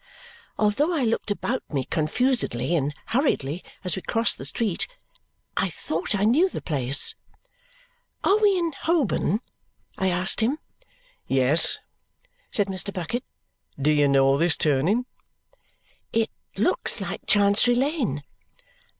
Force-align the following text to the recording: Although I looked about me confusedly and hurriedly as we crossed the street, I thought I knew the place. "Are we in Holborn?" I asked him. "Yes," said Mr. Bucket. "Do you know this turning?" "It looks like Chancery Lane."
Although 0.57 0.91
I 0.91 1.03
looked 1.03 1.29
about 1.29 1.61
me 1.71 1.83
confusedly 1.83 2.73
and 2.73 2.91
hurriedly 3.13 3.63
as 3.83 3.95
we 3.95 4.01
crossed 4.01 4.39
the 4.39 4.45
street, 4.45 4.87
I 5.55 5.69
thought 5.69 6.15
I 6.15 6.23
knew 6.23 6.49
the 6.49 6.59
place. 6.59 7.13
"Are 8.23 8.39
we 8.39 8.57
in 8.57 8.71
Holborn?" 8.71 9.41
I 9.99 10.07
asked 10.07 10.39
him. 10.41 10.57
"Yes," 11.27 11.77
said 12.49 12.65
Mr. 12.65 12.91
Bucket. 12.91 13.23
"Do 13.79 13.91
you 13.91 14.07
know 14.07 14.37
this 14.37 14.57
turning?" 14.57 15.05
"It 16.11 16.31
looks 16.57 16.99
like 16.99 17.27
Chancery 17.27 17.75
Lane." 17.75 18.23